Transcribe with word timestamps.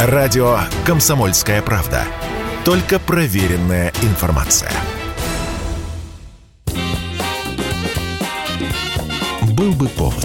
Радио 0.00 0.60
«Комсомольская 0.86 1.60
правда». 1.60 2.04
Только 2.64 3.00
проверенная 3.00 3.92
информация. 4.02 4.70
Был 9.56 9.72
бы 9.72 9.88
повод. 9.88 10.24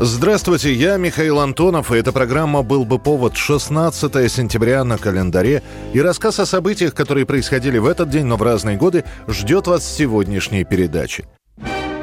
Здравствуйте, 0.00 0.72
я 0.72 0.96
Михаил 0.96 1.38
Антонов, 1.38 1.92
и 1.92 1.96
эта 1.96 2.10
программа 2.10 2.62
«Был 2.62 2.84
бы 2.84 2.98
повод» 2.98 3.36
16 3.36 4.28
сентября 4.28 4.82
на 4.82 4.98
календаре. 4.98 5.62
И 5.92 6.00
рассказ 6.00 6.40
о 6.40 6.46
событиях, 6.46 6.96
которые 6.96 7.26
происходили 7.26 7.78
в 7.78 7.86
этот 7.86 8.10
день, 8.10 8.24
но 8.24 8.36
в 8.36 8.42
разные 8.42 8.76
годы, 8.76 9.04
ждет 9.28 9.68
вас 9.68 9.84
в 9.84 9.96
сегодняшней 9.96 10.64
передаче. 10.64 11.26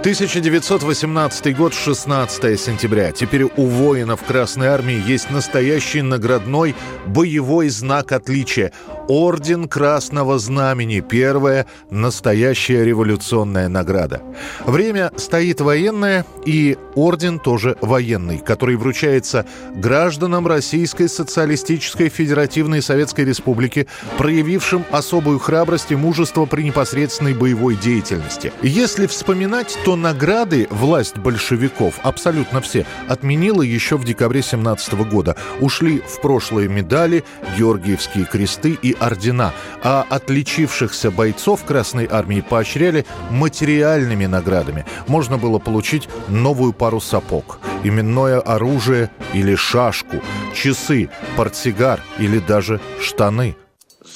1918 0.04 1.56
год, 1.56 1.74
16 1.74 2.60
сентября. 2.60 3.14
Теперь 3.14 3.44
у 3.46 3.68
воинов 3.68 4.22
Красной 4.22 4.68
Армии 4.68 5.02
есть 5.08 5.32
настоящий 5.32 6.02
наградной 6.02 6.76
боевой 7.06 7.70
знак 7.70 8.12
отличия. 8.12 8.74
Орден 9.08 9.70
Красного 9.70 10.40
Знамени. 10.40 11.00
Первая 11.00 11.68
настоящая 11.90 12.84
революционная 12.84 13.70
награда. 13.70 14.22
Время 14.66 15.10
стоит 15.16 15.62
военное, 15.62 16.26
и 16.46 16.78
орден 16.96 17.40
тоже 17.40 17.78
военный, 17.80 18.40
который 18.40 18.76
вручается 18.76 19.46
гражданам 19.74 20.48
Российской 20.48 21.08
Социалистической 21.08 22.10
Федеративной 22.10 22.82
Советской 22.82 23.24
Республики, 23.24 23.88
проявившим 24.18 24.84
особую 24.92 25.40
храбрость 25.40 25.92
и 25.92 25.96
мужество 25.96 26.46
при 26.46 26.64
непосредственной 26.64 27.34
боевой 27.34 27.78
деятельности. 27.78 28.52
Если 28.62 29.08
вспоминать, 29.08 29.78
то 29.86 29.93
награды 29.96 30.68
власть 30.70 31.18
большевиков, 31.18 32.00
абсолютно 32.04 32.62
все, 32.62 32.86
отменила 33.08 33.62
еще 33.62 33.98
в 33.98 34.04
декабре 34.04 34.42
17 34.42 34.94
года. 35.10 35.36
Ушли 35.60 36.00
в 36.00 36.22
прошлые 36.22 36.68
медали, 36.68 37.24
Георгиевские 37.58 38.26
кресты 38.26 38.78
и 38.82 38.96
ордена, 39.00 39.54
а 39.84 40.06
отличившихся 40.10 41.12
бойцов 41.12 41.64
Красной 41.66 42.08
Армии 42.10 42.42
поощряли 42.42 43.06
материальными 43.30 44.26
наградами. 44.26 44.86
Можно 45.08 45.38
было 45.38 45.60
получить 45.60 46.10
новую 46.28 46.74
пару 46.74 47.00
сапог, 47.00 47.60
именное 47.84 48.40
оружие 48.40 49.12
или 49.34 49.56
шашку, 49.56 50.22
часы, 50.54 51.10
портсигар 51.36 52.02
или 52.18 52.40
даже 52.40 52.80
штаны. 53.02 53.56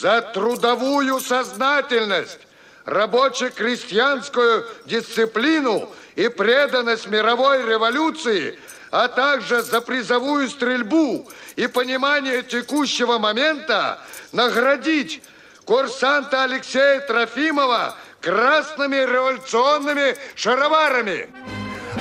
За 0.01 0.21
трудовую 0.21 1.19
сознательность 1.19 2.46
рабоче-крестьянскую 2.87 4.65
дисциплину 4.85 5.93
и 6.15 6.29
преданность 6.29 7.07
мировой 7.07 7.63
революции, 7.67 8.57
а 8.91 9.09
также 9.09 9.61
за 9.61 9.81
призовую 9.81 10.49
стрельбу 10.49 11.29
и 11.57 11.67
понимание 11.67 12.41
текущего 12.43 13.17
момента 13.19 13.99
наградить 14.31 15.21
курсанта 15.65 16.43
Алексея 16.43 17.01
Трофимова 17.01 17.95
красными 18.21 18.95
революционными 18.95 20.15
шароварами. 20.35 21.29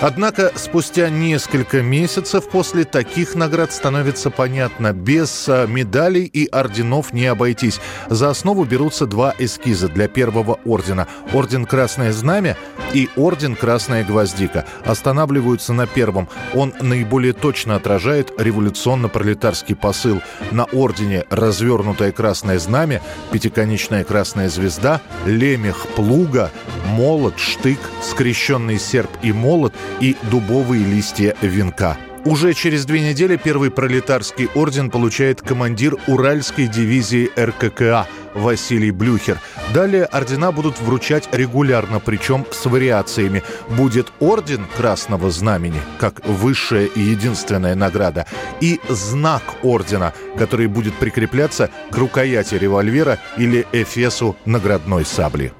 Однако 0.00 0.52
спустя 0.56 1.08
несколько 1.08 1.80
месяцев 1.80 2.48
после 2.50 2.84
таких 2.84 3.34
наград 3.34 3.72
становится 3.72 4.30
понятно, 4.30 4.92
без 4.92 5.48
а, 5.48 5.66
медалей 5.66 6.24
и 6.24 6.46
орденов 6.46 7.14
не 7.14 7.26
обойтись. 7.26 7.80
За 8.10 8.28
основу 8.28 8.64
берутся 8.64 9.06
два 9.06 9.34
эскиза 9.38 9.88
для 9.88 10.06
первого 10.06 10.60
ордена. 10.66 11.08
Орден 11.32 11.64
Красное 11.64 12.12
Знамя 12.12 12.58
и 12.92 13.08
Орден 13.16 13.56
Красная 13.56 14.04
Гвоздика. 14.04 14.66
Останавливаются 14.84 15.72
на 15.72 15.86
первом. 15.86 16.28
Он 16.54 16.74
наиболее 16.80 17.32
точно 17.32 17.76
отражает 17.76 18.32
революционно-пролетарский 18.38 19.76
посыл. 19.76 20.20
На 20.50 20.64
ордене 20.64 21.24
развернутое 21.30 22.12
Красное 22.12 22.58
Знамя, 22.58 23.00
пятиконечная 23.32 24.04
Красная 24.04 24.50
Звезда, 24.50 25.00
лемех 25.24 25.86
плуга, 25.96 26.50
молот, 26.84 27.38
штык, 27.38 27.78
скрещенный 28.02 28.78
серп 28.78 29.10
и 29.22 29.32
молот– 29.32 29.72
и 30.00 30.16
дубовые 30.30 30.84
листья 30.84 31.34
венка. 31.42 31.96
Уже 32.26 32.54
через 32.54 32.84
две 32.86 33.08
недели 33.08 33.36
первый 33.36 33.70
пролетарский 33.70 34.48
орден 34.56 34.90
получает 34.90 35.40
командир 35.40 35.96
Уральской 36.08 36.66
дивизии 36.66 37.30
РККА 37.38 38.08
Василий 38.34 38.90
Блюхер. 38.90 39.38
Далее 39.72 40.06
ордена 40.06 40.50
будут 40.50 40.80
вручать 40.80 41.28
регулярно, 41.30 42.00
причем 42.00 42.44
с 42.50 42.66
вариациями. 42.66 43.44
Будет 43.76 44.12
орден 44.18 44.66
Красного 44.76 45.30
Знамени, 45.30 45.80
как 46.00 46.26
высшая 46.26 46.86
и 46.86 47.00
единственная 47.00 47.76
награда, 47.76 48.26
и 48.60 48.80
знак 48.88 49.42
ордена, 49.62 50.12
который 50.36 50.66
будет 50.66 50.94
прикрепляться 50.94 51.70
к 51.92 51.96
рукояти 51.96 52.56
револьвера 52.56 53.20
или 53.36 53.64
эфесу 53.70 54.36
наградной 54.44 55.04
сабли. 55.04 55.52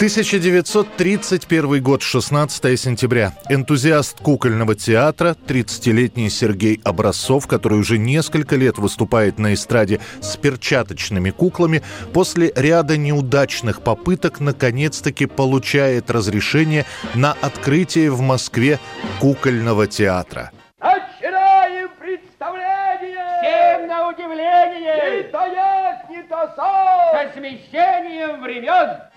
1931 0.00 1.82
год, 1.82 2.00
16 2.00 2.80
сентября. 2.80 3.34
Энтузиаст 3.50 4.18
кукольного 4.18 4.74
театра, 4.74 5.36
30-летний 5.46 6.30
Сергей 6.30 6.80
Образцов, 6.84 7.46
который 7.46 7.78
уже 7.78 7.98
несколько 7.98 8.56
лет 8.56 8.78
выступает 8.78 9.38
на 9.38 9.52
эстраде 9.52 10.00
с 10.22 10.38
перчаточными 10.38 11.28
куклами, 11.28 11.82
после 12.14 12.50
ряда 12.56 12.96
неудачных 12.96 13.82
попыток 13.82 14.40
наконец-таки 14.40 15.26
получает 15.26 16.10
разрешение 16.10 16.86
на 17.14 17.36
открытие 17.42 18.10
в 18.10 18.22
Москве 18.22 18.78
кукольного 19.20 19.86
театра. 19.86 20.50
Начинаем 20.80 21.90
представление! 22.00 23.28
Всем 23.42 23.86
на 23.86 24.08
удивление! 24.08 25.18
Не 25.18 25.24
то 25.24 25.44
есть, 25.44 26.08
не 26.08 26.22
то 26.22 26.50
сон! 26.56 27.12
Со 27.12 27.38
смещением 27.38 28.40
времен! 28.40 29.09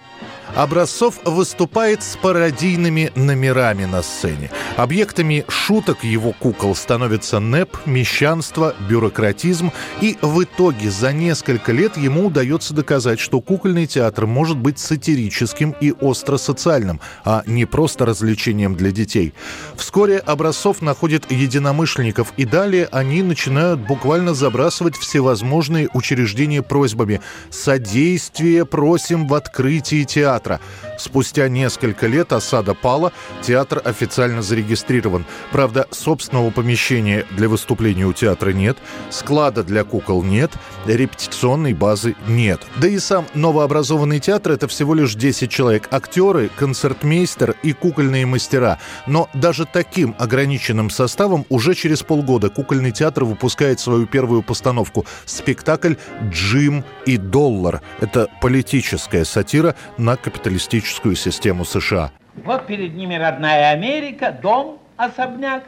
Образцов 0.56 1.20
выступает 1.26 2.04
с 2.04 2.16
пародийными 2.16 3.12
номерами 3.16 3.86
на 3.86 4.04
сцене. 4.04 4.52
Объектами 4.78 5.46
шуток 5.48 6.04
его 6.04 6.32
кукол 6.32 6.76
становятся 6.76 7.40
НЭП, 7.40 7.76
мещанство, 7.88 8.76
бюрократизм, 8.88 9.72
и 10.00 10.16
в 10.22 10.44
итоге 10.44 10.92
за 10.92 11.12
несколько 11.12 11.72
лет 11.72 11.98
ему 11.98 12.28
удается 12.28 12.76
доказать, 12.76 13.20
что 13.20 13.42
кукольный 13.42 13.88
театр 13.88 14.28
может 14.28 14.58
быть 14.58 14.78
сатирическим 14.78 15.76
и 15.82 15.92
остро-социальным, 15.92 17.02
а 17.26 17.42
не 17.48 17.66
просто 17.66 18.06
развлечением 18.06 18.76
для 18.76 18.92
детей. 18.92 19.34
Вскоре 19.76 20.20
Образцов 20.20 20.84
находит 20.84 21.32
единомышленников, 21.32 22.32
и 22.38 22.46
далее 22.46 22.88
они 22.92 23.24
начинают 23.24 23.80
буквально 23.80 24.36
забрасывать 24.36 24.98
всевозможные 24.98 25.90
учреждения 25.94 26.62
просьбами 26.62 27.22
«Содействие 27.50 28.66
просим 28.66 29.28
в 29.28 29.34
открытии 29.34 30.03
театра». 30.06 30.60
Спустя 31.04 31.50
несколько 31.50 32.08
лет 32.08 32.32
осада 32.32 32.74
пала, 32.74 33.12
театр 33.42 33.82
официально 33.84 34.42
зарегистрирован. 34.42 35.26
Правда, 35.52 35.86
собственного 35.92 36.50
помещения 36.50 37.26
для 37.32 37.50
выступления 37.50 38.06
у 38.06 38.14
театра 38.14 38.52
нет, 38.52 38.78
склада 39.10 39.66
для 39.66 39.84
кукол 39.84 40.24
нет, 40.24 40.52
репетиционной 40.86 41.74
базы 41.74 42.16
нет. 42.26 42.62
Да 42.78 42.88
и 42.88 43.00
сам 43.00 43.26
новообразованный 43.34 44.22
театр– 44.22 44.52
это 44.54 44.70
всего 44.70 44.94
лишь 44.94 45.16
10 45.16 45.52
человек. 45.52 45.90
Актеры, 45.92 46.50
концертмейстер 46.56 47.58
и 47.64 47.74
кукольные 47.74 48.26
мастера. 48.26 48.80
Но 49.06 49.30
даже 49.34 49.66
таким 49.66 50.16
ограниченным 50.18 50.90
составом 50.90 51.46
уже 51.50 51.76
через 51.76 52.02
полгода 52.02 52.50
кукольный 52.50 52.94
театр 52.94 53.26
выпускает 53.26 53.82
свою 53.82 54.08
первую 54.08 54.42
постановку– 54.42 55.06
спектакль 55.26 55.96
«Джим 56.30 56.86
и 57.06 57.18
доллар». 57.18 57.82
Это 58.00 58.30
политическая 58.40 59.26
сатира 59.26 59.76
на 59.98 60.16
капиталистическую 60.16 60.93
систему 61.16 61.66
США. 61.66 62.12
Вот 62.36 62.66
перед 62.66 62.96
ними 62.96 63.16
родная 63.16 63.72
Америка, 63.72 64.32
дом, 64.32 64.80
особняк, 64.98 65.64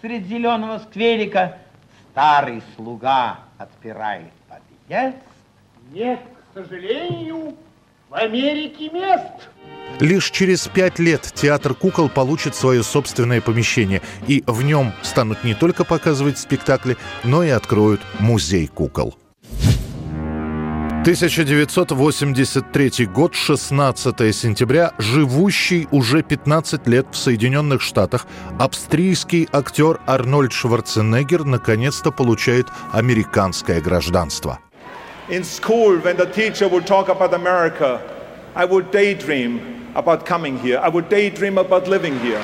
среди 0.00 0.34
зеленого 0.34 0.78
скверика. 0.78 1.58
Старый 2.10 2.62
слуга 2.76 3.38
отпирает 3.56 4.32
подъезд. 4.48 5.16
Нет, 5.92 6.20
к 6.52 6.58
сожалению, 6.58 7.56
в 8.10 8.14
Америке 8.14 8.90
мест. 8.90 9.48
Лишь 10.00 10.30
через 10.30 10.68
пять 10.68 10.98
лет 10.98 11.22
театр 11.34 11.74
кукол 11.74 12.08
получит 12.08 12.54
свое 12.54 12.82
собственное 12.82 13.40
помещение, 13.40 14.02
и 14.26 14.42
в 14.46 14.62
нем 14.62 14.92
станут 15.02 15.44
не 15.44 15.54
только 15.54 15.84
показывать 15.84 16.38
спектакли, 16.38 16.96
но 17.24 17.42
и 17.42 17.50
откроют 17.50 18.00
музей 18.18 18.66
кукол. 18.66 19.16
1983 21.02 23.06
год, 23.06 23.34
16 23.34 24.32
сентября, 24.32 24.92
живущий 24.98 25.88
уже 25.90 26.22
15 26.22 26.86
лет 26.86 27.08
в 27.10 27.16
Соединенных 27.16 27.82
Штатах, 27.82 28.28
австрийский 28.60 29.48
актер 29.52 29.98
Арнольд 30.06 30.52
Шварценеггер 30.52 31.44
наконец-то 31.44 32.12
получает 32.12 32.68
американское 32.92 33.80
гражданство. 33.80 34.60
In 35.28 35.42
school, 35.42 36.00
when 36.04 36.16
the 36.16 36.32
teacher 36.32 36.68
would 36.68 36.86
talk 36.86 37.08
about 37.08 37.34
America, 37.34 38.00
I 38.54 38.64
would 38.64 38.92
daydream 38.92 39.60
about 39.96 40.24
coming 40.24 40.56
here. 40.56 40.78
I 40.78 40.88
would 40.88 41.08
daydream 41.08 41.58
about 41.58 41.88
living 41.88 42.16
here. 42.20 42.40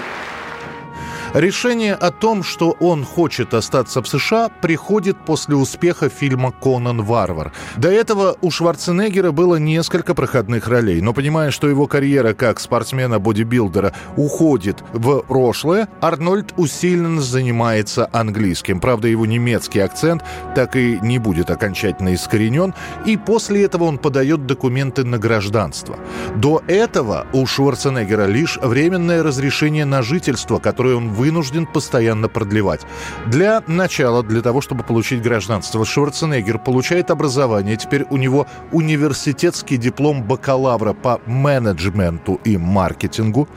Решение 1.34 1.94
о 1.94 2.10
том, 2.10 2.42
что 2.42 2.70
он 2.80 3.04
хочет 3.04 3.52
остаться 3.52 4.00
в 4.00 4.08
США, 4.08 4.48
приходит 4.48 5.18
после 5.26 5.56
успеха 5.56 6.08
фильма 6.08 6.52
«Конан 6.52 7.02
Варвар». 7.02 7.52
До 7.76 7.90
этого 7.90 8.36
у 8.40 8.50
Шварценеггера 8.50 9.30
было 9.30 9.56
несколько 9.56 10.14
проходных 10.14 10.68
ролей, 10.68 11.02
но 11.02 11.12
понимая, 11.12 11.50
что 11.50 11.68
его 11.68 11.86
карьера 11.86 12.32
как 12.32 12.60
спортсмена-бодибилдера 12.60 13.92
уходит 14.16 14.82
в 14.94 15.20
прошлое, 15.20 15.88
Арнольд 16.00 16.54
усиленно 16.56 17.20
занимается 17.20 18.08
английским. 18.10 18.80
Правда, 18.80 19.08
его 19.08 19.26
немецкий 19.26 19.80
акцент 19.80 20.24
так 20.54 20.76
и 20.76 20.98
не 21.02 21.18
будет 21.18 21.50
окончательно 21.50 22.14
искоренен, 22.14 22.72
и 23.04 23.18
после 23.18 23.64
этого 23.64 23.84
он 23.84 23.98
подает 23.98 24.46
документы 24.46 25.04
на 25.04 25.18
гражданство. 25.18 25.98
До 26.36 26.62
этого 26.68 27.26
у 27.34 27.44
Шварценеггера 27.44 28.24
лишь 28.24 28.56
временное 28.56 29.22
разрешение 29.22 29.84
на 29.84 30.00
жительство, 30.00 30.58
которое 30.58 30.94
он 30.94 31.17
вынужден 31.18 31.66
постоянно 31.66 32.28
продлевать. 32.28 32.86
Для 33.26 33.62
начала, 33.66 34.22
для 34.22 34.40
того, 34.40 34.60
чтобы 34.60 34.84
получить 34.84 35.20
гражданство, 35.20 35.84
Шварценеггер 35.84 36.58
получает 36.58 37.10
образование. 37.10 37.76
Теперь 37.76 38.06
у 38.10 38.16
него 38.16 38.46
университетский 38.72 39.76
диплом 39.76 40.22
бакалавра 40.22 40.92
по 40.92 41.20
менеджменту 41.26 42.40
и 42.44 42.56
маркетингу. 42.56 43.48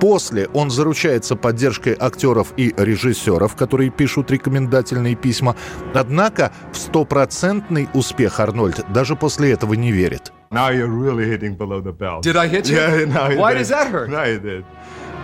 После 0.00 0.48
он 0.54 0.70
заручается 0.70 1.36
поддержкой 1.36 1.94
актеров 1.98 2.54
и 2.56 2.74
режиссеров, 2.76 3.54
которые 3.54 3.90
пишут 3.90 4.30
рекомендательные 4.30 5.14
письма. 5.14 5.54
Однако 5.94 6.52
в 6.72 6.78
стопроцентный 6.78 7.88
успех 7.92 8.40
Арнольд 8.40 8.84
даже 8.92 9.14
после 9.14 9.52
этого 9.52 9.74
не 9.74 9.92
верит. 9.92 10.32
Now 10.52 10.70
you're 10.72 10.88
really 10.88 11.26
hitting 11.26 11.56
below 11.56 11.80
the 11.80 11.92
belt. 11.92 12.24
Did 12.24 12.36
I 12.36 12.48
hit 12.48 12.66
you? 12.68 12.76
Yeah, 12.76 13.04
now 13.06 13.28
you 13.30 13.38
Why 13.38 13.52
did. 13.52 13.58
does 13.60 13.68
that 13.68 13.88
hurt? 13.92 14.08
Now 14.10 14.24
you 14.24 14.40
did. 14.40 14.64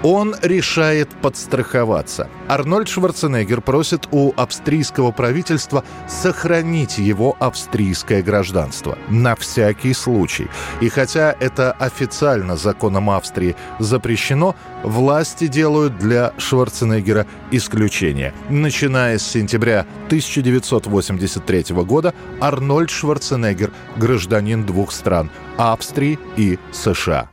Он 0.03 0.35
решает 0.43 1.09
подстраховаться. 1.23 2.29
Арнольд 2.49 2.89
Шварценеггер 2.89 3.61
просит 3.61 4.07
у 4.11 4.33
австрийского 4.37 5.11
правительства 5.11 5.85
сохранить 6.09 6.99
его 6.99 7.37
австрийское 7.41 8.23
гражданство. 8.23 8.99
На 9.09 9.35
всякий 9.35 9.95
случай. 9.95 10.49
И 10.81 10.89
хотя 10.89 11.35
это 11.41 11.73
официально 11.73 12.57
законом 12.57 13.11
Австрии 13.11 13.57
запрещено, 13.79 14.55
власти 14.83 15.47
делают 15.47 15.99
для 15.99 16.33
Шварценеггера 16.39 17.27
исключение. 17.51 18.33
Начиная 18.49 19.19
с 19.19 19.27
сентября 19.27 19.87
1983 20.07 21.75
года 21.85 22.15
Арнольд 22.41 22.91
Шварценеггер– 22.91 23.73
гражданин 23.97 24.65
двух 24.65 24.93
стран– 24.93 25.31
Австрии 25.57 26.19
и 26.37 26.59
США. 26.73 27.31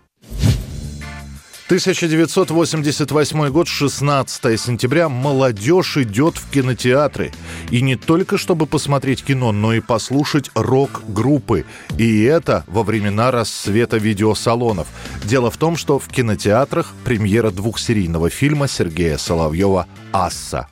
1988 1.67 3.49
год, 3.49 3.69
16 3.69 4.59
сентября. 4.59 5.07
Молодежь 5.07 5.95
идет 5.95 6.35
в 6.35 6.51
кинотеатры. 6.51 7.31
И 7.71 7.81
не 7.81 7.95
только 7.95 8.37
чтобы 8.37 8.65
посмотреть 8.65 9.23
кино, 9.23 9.53
но 9.53 9.73
и 9.73 9.79
послушать 9.79 10.51
рок-группы. 10.55 11.65
И 11.97 12.23
это 12.23 12.65
во 12.67 12.83
времена 12.83 13.31
расцвета 13.31 13.95
видеосалонов. 13.97 14.87
Дело 15.23 15.49
в 15.49 15.55
том, 15.55 15.77
что 15.77 15.99
в 15.99 16.09
кинотеатрах 16.09 16.93
премьера 17.05 17.49
двухсерийного 17.49 18.29
фильма 18.29 18.67
Сергея 18.67 19.17
Соловьева 19.17 19.87
«Асса». 20.11 20.67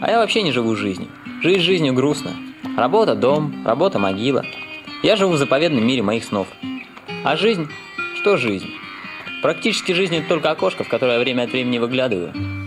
А 0.00 0.10
я 0.10 0.18
вообще 0.18 0.42
не 0.42 0.52
живу 0.52 0.74
жизнью. 0.76 1.08
Жить 1.42 1.60
жизнью 1.60 1.92
грустно. 1.92 2.32
Работа– 2.76 3.14
дом, 3.16 3.66
работа– 3.66 3.98
могила. 4.00 4.46
Я 5.02 5.16
живу 5.16 5.32
в 5.34 5.38
заповедном 5.38 5.86
мире 5.86 6.02
моих 6.02 6.24
снов. 6.24 6.48
А 7.22 7.36
жизнь? 7.36 7.68
Что 8.20 8.38
жизнь? 8.38 8.70
Практически 9.42 9.90
жизнь– 9.90 10.14
это 10.16 10.28
только 10.28 10.52
окошко, 10.52 10.84
в 10.84 10.88
которое 10.88 11.18
время 11.18 11.42
от 11.42 11.50
времени 11.50 11.78
выглядываю. 11.78 12.61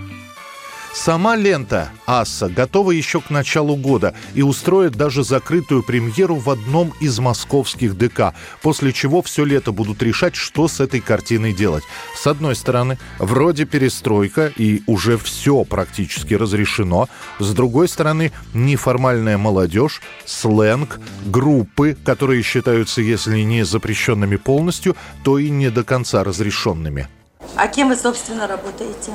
Сама 0.96 1.36
лента 1.36 1.90
«Асса» 2.08 2.48
готова 2.48 2.92
еще 2.92 3.20
к 3.20 3.30
началу 3.30 3.76
года 3.76 4.16
и 4.34 4.42
устроит 4.42 4.94
даже 4.94 5.26
закрытую 5.26 5.84
премьеру 5.84 6.36
в 6.36 6.50
одном 6.50 6.94
из 7.02 7.20
московских 7.20 7.98
ДК, 7.98 8.34
после 8.62 8.94
чего 8.94 9.22
все 9.22 9.44
лето 9.44 9.74
будут 9.74 10.02
решать, 10.02 10.36
что 10.36 10.70
с 10.70 10.80
этой 10.80 11.02
картиной 11.02 11.54
делать. 11.54 11.84
С 12.16 12.26
одной 12.28 12.56
стороны, 12.56 12.98
вроде 13.20 13.66
перестройка 13.66 14.48
и 14.56 14.84
уже 14.88 15.18
все 15.18 15.66
практически 15.66 16.34
разрешено. 16.34 17.10
С 17.40 17.54
другой 17.54 17.90
стороны, 17.90 18.32
неформальная 18.54 19.38
молодежь, 19.38 20.02
сленг, 20.24 21.02
группы, 21.26 21.98
которые 22.06 22.42
считаются, 22.42 23.02
если 23.02 23.42
не 23.42 23.66
запрещенными 23.66 24.38
полностью, 24.38 24.96
то 25.26 25.40
и 25.40 25.50
не 25.50 25.70
до 25.70 25.84
конца 25.84 26.24
разрешенными. 26.24 27.10
А 27.58 27.68
кем 27.68 27.90
вы, 27.90 27.98
собственно, 27.98 28.48
работаете? 28.48 29.12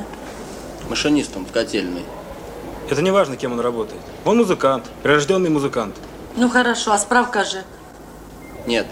Машинистом 0.90 1.46
в 1.46 1.52
котельной. 1.52 2.04
Это 2.90 3.00
не 3.00 3.12
важно, 3.12 3.37
кем 3.37 3.52
он 3.52 3.60
работает. 3.60 4.00
Он 4.25 4.37
музыкант, 4.37 4.84
прирожденный 5.02 5.48
музыкант. 5.48 5.94
Ну 6.37 6.48
хорошо, 6.50 6.92
а 6.92 6.98
справка 6.98 7.44
же? 7.44 7.62
Нет, 8.66 8.87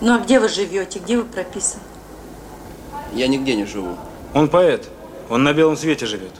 Ну 0.00 0.14
а 0.14 0.18
где 0.18 0.40
вы 0.40 0.48
живете? 0.48 0.98
Где 0.98 1.16
вы 1.18 1.24
прописаны? 1.24 1.82
я 3.14 3.28
нигде 3.28 3.54
не 3.54 3.66
живу. 3.66 3.96
Он 4.34 4.48
поэт. 4.48 4.88
Он 5.28 5.44
на 5.44 5.52
белом 5.52 5.76
свете 5.76 6.06
живет. 6.06 6.32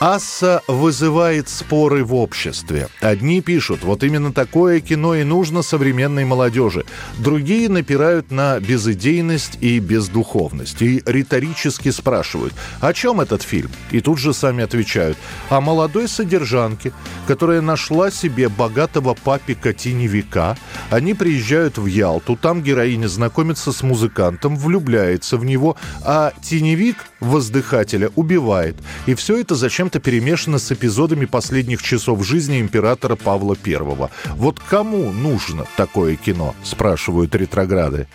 Асса 0.00 0.62
вызывает 0.68 1.48
споры 1.48 2.04
в 2.04 2.14
обществе. 2.14 2.88
Одни 3.00 3.40
пишут, 3.40 3.82
вот 3.82 4.04
именно 4.04 4.32
такое 4.32 4.78
кино 4.78 5.16
и 5.16 5.24
нужно 5.24 5.62
современной 5.62 6.24
молодежи. 6.24 6.84
Другие 7.18 7.68
напирают 7.68 8.30
на 8.30 8.60
безыдейность 8.60 9.58
и 9.60 9.80
бездуховность. 9.80 10.82
И 10.82 11.02
риторически 11.04 11.90
спрашивают, 11.90 12.54
о 12.80 12.92
чем 12.92 13.20
этот 13.20 13.42
фильм? 13.42 13.72
И 13.90 14.00
тут 14.00 14.18
же 14.18 14.32
сами 14.32 14.62
отвечают, 14.62 15.18
о 15.50 15.60
молодой 15.60 16.06
содержанке, 16.06 16.92
которая 17.26 17.60
нашла 17.60 18.12
себе 18.12 18.48
богатого 18.48 19.14
папика-теневика. 19.14 20.56
Они 20.90 21.14
приезжают 21.14 21.76
в 21.76 21.86
Ялту, 21.86 22.36
там 22.36 22.62
героиня 22.62 23.08
знакомится 23.08 23.72
с 23.72 23.82
музыкантом, 23.82 24.56
влюбляется 24.56 25.38
в 25.38 25.44
него, 25.44 25.76
а 26.04 26.32
теневик 26.40 26.98
воздыхателя 27.18 28.10
убивает. 28.14 28.76
И 29.06 29.16
все 29.16 29.40
это 29.40 29.56
зачем-то 29.88 30.00
перемешано 30.00 30.58
с 30.58 30.70
эпизодами 30.70 31.24
последних 31.24 31.82
часов 31.82 32.22
жизни 32.24 32.60
императора 32.60 33.16
Павла 33.16 33.56
I. 33.66 34.10
Вот 34.36 34.60
кому 34.60 35.12
нужно 35.12 35.66
такое 35.76 36.16
кино, 36.16 36.54
спрашивают 36.62 37.34
ретрограды. 37.34 38.06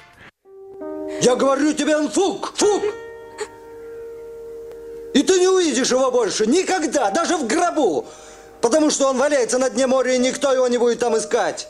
Я 1.22 1.36
говорю 1.36 1.74
тебе, 1.74 1.98
он 1.98 2.10
фук, 2.10 2.54
фук! 2.56 2.84
И 5.16 5.24
ты 5.24 5.40
не 5.40 5.48
увидишь 5.48 5.92
его 5.92 6.12
больше 6.12 6.46
никогда, 6.46 7.10
даже 7.12 7.38
в 7.38 7.48
гробу, 7.48 8.06
потому 8.62 8.92
что 8.92 9.10
он 9.10 9.18
валяется 9.18 9.58
на 9.58 9.70
дне 9.70 9.88
моря, 9.88 10.14
и 10.14 10.20
никто 10.20 10.54
его 10.54 10.68
не 10.68 10.78
будет 10.78 11.00
там 11.00 11.18
искать. 11.18 11.68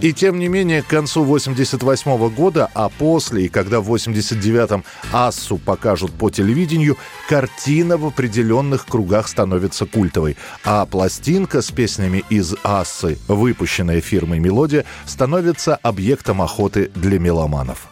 И 0.00 0.12
тем 0.12 0.38
не 0.38 0.48
менее, 0.48 0.82
к 0.82 0.88
концу 0.88 1.24
88 1.24 2.28
года, 2.34 2.70
а 2.74 2.90
после, 2.90 3.46
и 3.46 3.48
когда 3.48 3.80
в 3.80 3.92
89-м 3.92 4.84
«Ассу» 5.10 5.56
покажут 5.56 6.12
по 6.12 6.28
телевидению, 6.28 6.98
картина 7.28 7.96
в 7.96 8.06
определенных 8.06 8.86
кругах 8.86 9.26
становится 9.26 9.86
культовой. 9.86 10.36
А 10.64 10.84
пластинка 10.84 11.62
с 11.62 11.70
песнями 11.70 12.24
из 12.28 12.54
«Ассы», 12.62 13.18
выпущенная 13.26 14.02
фирмой 14.02 14.38
«Мелодия», 14.38 14.84
становится 15.06 15.76
объектом 15.76 16.42
охоты 16.42 16.90
для 16.94 17.18
меломанов. 17.18 17.88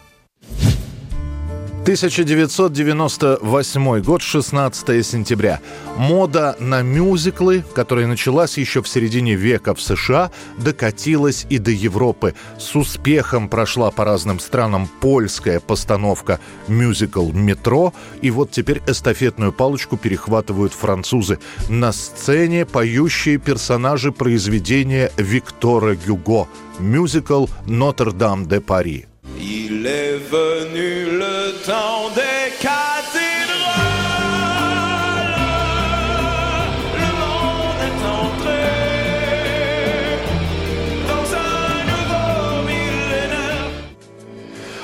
1998 1.84 4.00
год, 4.00 4.22
16 4.22 5.06
сентября. 5.06 5.60
Мода 5.98 6.56
на 6.58 6.80
мюзиклы, 6.80 7.62
которая 7.74 8.06
началась 8.06 8.56
еще 8.56 8.80
в 8.80 8.88
середине 8.88 9.34
века 9.34 9.74
в 9.74 9.82
США, 9.82 10.30
докатилась 10.56 11.44
и 11.50 11.58
до 11.58 11.70
Европы. 11.70 12.34
С 12.58 12.74
успехом 12.74 13.50
прошла 13.50 13.90
по 13.90 14.06
разным 14.06 14.40
странам 14.40 14.88
польская 15.00 15.60
постановка 15.60 16.40
мюзикл 16.68 17.30
«Метро». 17.32 17.92
И 18.22 18.30
вот 18.30 18.50
теперь 18.50 18.80
эстафетную 18.86 19.52
палочку 19.52 19.98
перехватывают 19.98 20.72
французы. 20.72 21.38
На 21.68 21.92
сцене 21.92 22.64
поющие 22.64 23.36
персонажи 23.36 24.10
произведения 24.10 25.12
Виктора 25.18 25.96
Гюго. 25.96 26.48
Мюзикл 26.78 27.44
«Нотр-Дам 27.66 28.46
де 28.46 28.62
Пари». 28.62 29.04
Il 29.38 29.86
est 29.86 30.16
venu 30.16 31.18
le 31.18 31.52
temps 31.64 32.10
des 32.14 32.64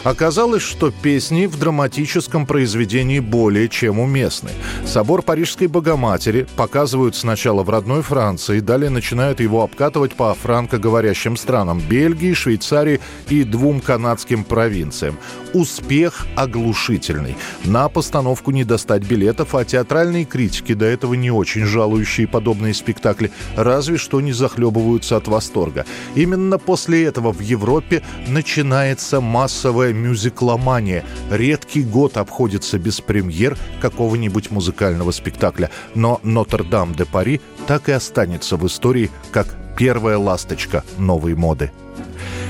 Оказалось, 0.03 0.63
что 0.63 0.91
песни 0.91 1.45
в 1.47 1.59
драматическом 1.59 2.47
произведении 2.47 3.21
более 3.21 3.69
чем 3.69 4.01
уместны. 4.01 4.51
Собор 4.87 5.23
Парижской 5.23 5.67
Богоматери 5.67 6.47
показывают 6.57 7.17
сначала 7.17 7.63
в 7.63 7.71
родной 7.71 8.03
Франции, 8.03 8.61
далее 8.61 8.89
начинают 8.89 9.41
его 9.41 9.63
обкатывать 9.63 10.15
по 10.15 10.33
франкоговорящим 10.35 11.37
странам– 11.37 11.81
Бельгии, 11.89 12.33
Швейцарии 12.33 13.01
и 13.29 13.45
двум 13.45 13.81
канадским 13.81 14.45
провинциям. 14.45 15.19
Успех 15.53 16.27
оглушительный. 16.35 17.37
На 17.65 17.89
постановку 17.89 18.53
не 18.53 18.65
достать 18.65 19.03
билетов, 19.03 19.55
а 19.55 19.65
театральные 19.65 20.25
критики, 20.25 20.73
до 20.73 20.87
этого 20.87 21.13
не 21.15 21.31
очень 21.31 21.67
жалующие 21.67 22.27
подобные 22.27 22.73
спектакли, 22.73 23.33
разве 23.55 23.99
что 23.99 24.21
не 24.21 24.33
захлебываются 24.33 25.17
от 25.17 25.29
восторга. 25.29 25.85
Именно 26.15 26.59
после 26.59 27.05
этого 27.05 27.33
в 27.33 27.41
Европе 27.41 28.03
начинается 28.29 29.21
массовая 29.21 29.93
мюзикломания. 30.03 31.05
Редкий 31.31 31.83
год 31.83 32.17
обходится 32.17 32.79
без 32.79 33.01
премьер 33.01 33.57
какого-нибудь 33.81 34.51
музыкального 34.51 35.11
спектакля, 35.11 35.71
но 35.95 36.21
«Нотр-Дам-де-Пари» 36.23 37.41
так 37.67 37.89
и 37.89 37.93
останется 37.93 38.57
в 38.57 38.67
истории 38.67 39.11
как 39.31 39.47
первая 39.77 40.19
ласточка 40.19 40.85
новой 40.99 41.35
моды. 41.35 41.71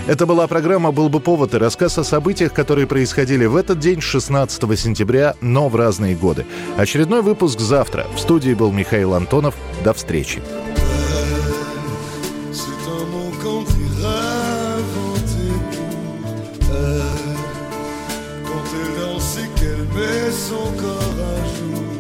Это 0.06 0.26
была 0.26 0.46
программа 0.46 0.90
«Был 0.92 1.08
бы 1.08 1.20
повод» 1.20 1.54
и 1.54 1.58
рассказ 1.58 1.98
о 1.98 2.04
событиях, 2.04 2.52
которые 2.52 2.86
происходили 2.86 3.44
в 3.46 3.54
этот 3.54 3.78
день, 3.78 4.00
16 4.00 4.78
сентября, 4.78 5.34
но 5.40 5.68
в 5.68 5.76
разные 5.76 6.16
годы. 6.16 6.46
Очередной 6.76 7.22
выпуск 7.22 7.60
завтра. 7.60 8.06
В 8.16 8.18
студии 8.18 8.54
был 8.54 8.72
Михаил 8.72 9.14
Антонов. 9.14 9.54
До 9.84 9.92
встречи. 9.92 10.42
Met 19.94 20.30
son 20.30 20.72
corps 20.82 21.20
à 21.32 21.38
jour. 21.56 21.90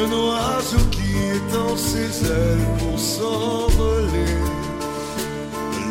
Un 0.00 0.12
oiseau 0.12 0.84
qui 0.90 1.08
étend 1.36 1.76
ses 1.76 2.26
ailes 2.26 2.68
pour 2.78 2.98
s'envoler. 2.98 4.36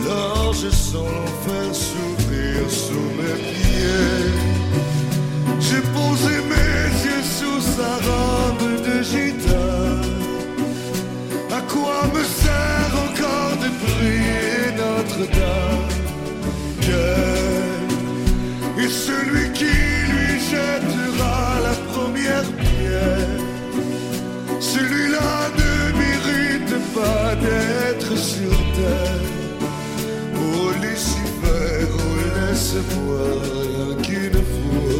Alors 0.05 0.53
je 0.53 0.69
sens 0.69 1.07
l'enfer 1.11 1.75
sous 1.75 2.16
d'être 28.09 28.17
sur 28.17 28.49
terre. 28.75 29.21
Oh 30.35 30.71
Lucifer, 30.81 31.87
oh 31.93 32.15
laisse-moi 32.35 33.23
rien 33.43 33.95
qu'une 34.03 34.33
fois 34.33 34.96